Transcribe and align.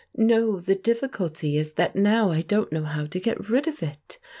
No, 0.17 0.59
the 0.59 0.73
difficulty 0.73 1.57
is 1.57 1.73
that 1.73 1.95
now 1.95 2.31
I 2.31 2.41
don't 2.41 2.71
know 2.71 2.85
how 2.85 3.05
to 3.05 3.19
get 3.19 3.47
rid 3.51 3.67
of 3.67 3.83
it! 3.83 4.17